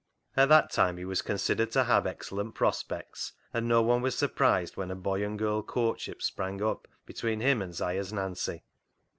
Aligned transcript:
At 0.35 0.49
that 0.49 0.71
time 0.71 0.97
he 0.97 1.05
was 1.05 1.21
considered 1.21 1.69
to 1.73 1.83
have 1.83 2.07
excellent 2.07 2.55
prospects, 2.55 3.33
and 3.53 3.67
no 3.67 3.83
one 3.83 4.01
was 4.01 4.15
surprised 4.17 4.75
when 4.75 4.89
a 4.89 4.95
boy 4.95 5.23
and 5.23 5.37
girl 5.37 5.61
courtship 5.61 6.23
sprang 6.23 6.59
up 6.59 6.87
between 7.05 7.39
him 7.39 7.61
and 7.61 7.71
'Siah's 7.75 8.11
Nancy. 8.11 8.63